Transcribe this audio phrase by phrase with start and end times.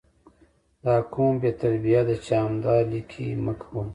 [0.83, 3.81] دا کوم بې تربیه ده چې همدا 💩 لیکي مه کوي